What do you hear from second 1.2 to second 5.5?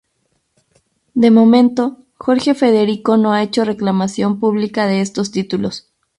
momento, Jorge Federico no ha hecho reclamación pública de estos